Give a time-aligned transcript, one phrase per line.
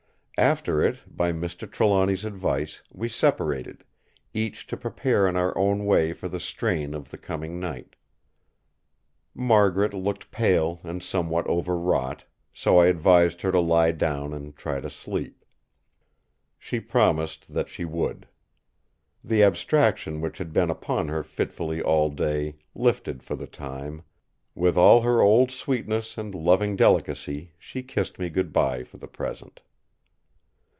[0.37, 1.71] After it, by Mr.
[1.71, 3.83] Trelawny's advice, we separated;
[4.33, 7.95] each to prepare in our own way for the strain of the coming night.
[9.35, 14.79] Margaret looked pale and somewhat overwrought, so I advised her to lie down and try
[14.81, 15.45] to sleep.
[16.57, 18.27] She promised that she would.
[19.23, 24.01] The abstraction which had been upon her fitfully all day lifted for the time;
[24.55, 29.07] with all her old sweetness and loving delicacy she kissed me good bye for the
[29.07, 29.61] present!